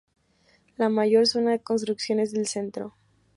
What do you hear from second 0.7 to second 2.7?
La mayor zona de construcción es el